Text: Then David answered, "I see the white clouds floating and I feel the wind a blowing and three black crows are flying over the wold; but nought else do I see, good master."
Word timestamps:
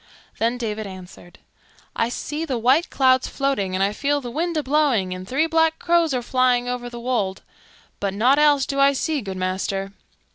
Then 0.39 0.57
David 0.57 0.87
answered, 0.87 1.37
"I 1.95 2.09
see 2.09 2.43
the 2.43 2.57
white 2.57 2.89
clouds 2.89 3.27
floating 3.27 3.75
and 3.75 3.83
I 3.83 3.93
feel 3.93 4.19
the 4.19 4.31
wind 4.31 4.57
a 4.57 4.63
blowing 4.63 5.13
and 5.13 5.27
three 5.27 5.45
black 5.45 5.77
crows 5.77 6.11
are 6.11 6.23
flying 6.23 6.67
over 6.67 6.89
the 6.89 6.99
wold; 6.99 7.43
but 7.99 8.11
nought 8.15 8.39
else 8.39 8.65
do 8.65 8.79
I 8.79 8.93
see, 8.93 9.21
good 9.21 9.37
master." 9.37 9.91